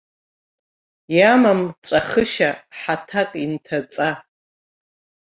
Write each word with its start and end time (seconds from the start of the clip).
Иамам 1.17 1.61
ҵәахышьа 1.85 2.49
ҳаҭак 2.79 3.31
инҭаҵа. 3.43 4.09